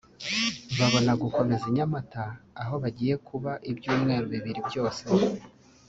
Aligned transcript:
babona 0.79 1.11
gukomereza 1.21 1.65
i 1.69 1.73
Nyamata 1.77 2.23
aho 2.61 2.73
bagiye 2.83 3.13
kuba 3.27 3.51
ibyumweru 3.71 4.25
bibiri 4.33 4.59
byose 4.67 5.03